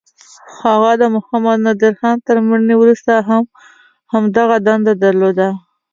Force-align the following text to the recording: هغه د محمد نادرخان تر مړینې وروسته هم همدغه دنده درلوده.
هغه 0.63 0.91
د 1.01 1.03
محمد 1.15 1.57
نادرخان 1.65 2.15
تر 2.27 2.35
مړینې 2.47 2.75
وروسته 2.77 3.11
هم 3.29 3.43
همدغه 4.13 4.57
دنده 4.67 4.93
درلوده. 5.03 5.49